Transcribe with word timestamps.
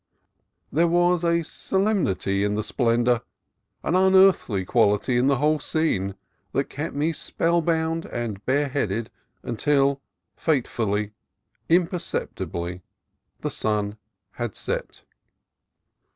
There 0.71 0.87
was 0.87 1.23
a 1.23 1.43
solemnity 1.43 2.43
in 2.43 2.55
the 2.55 2.63
splendor, 2.63 3.21
an 3.83 3.93
unearthly 3.93 4.65
quality 4.65 5.15
in 5.15 5.27
the 5.27 5.37
whole 5.37 5.59
scene, 5.59 6.15
that 6.53 6.71
kept 6.71 6.95
me 6.95 7.13
spellbound 7.13 8.05
and 8.07 8.43
bareheaded 8.43 9.11
until, 9.43 10.01
fate 10.35 10.67
fully, 10.67 11.11
imperceptibly, 11.69 12.81
the 13.41 13.51
sun 13.51 13.99
had 14.31 14.55
set. 14.55 15.03